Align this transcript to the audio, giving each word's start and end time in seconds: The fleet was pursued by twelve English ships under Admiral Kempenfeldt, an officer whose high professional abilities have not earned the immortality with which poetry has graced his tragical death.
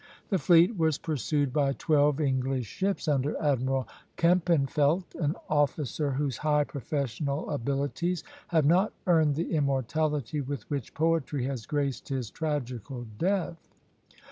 The 0.29 0.39
fleet 0.39 0.75
was 0.75 0.97
pursued 0.97 1.53
by 1.53 1.73
twelve 1.73 2.19
English 2.19 2.65
ships 2.65 3.07
under 3.07 3.39
Admiral 3.39 3.87
Kempenfeldt, 4.17 5.13
an 5.21 5.35
officer 5.47 6.13
whose 6.13 6.37
high 6.37 6.63
professional 6.63 7.47
abilities 7.51 8.23
have 8.47 8.65
not 8.65 8.93
earned 9.05 9.35
the 9.35 9.51
immortality 9.53 10.41
with 10.41 10.67
which 10.71 10.95
poetry 10.95 11.43
has 11.45 11.67
graced 11.67 12.09
his 12.09 12.31
tragical 12.31 13.05
death. 13.19 13.69